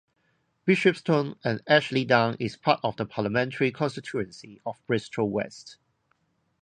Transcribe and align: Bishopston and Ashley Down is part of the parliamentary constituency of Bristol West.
Bishopston 0.67 1.37
and 1.43 1.61
Ashley 1.67 2.05
Down 2.05 2.35
is 2.39 2.57
part 2.57 2.79
of 2.81 2.97
the 2.97 3.05
parliamentary 3.05 3.71
constituency 3.71 4.59
of 4.65 4.81
Bristol 4.87 5.29
West. 5.29 5.77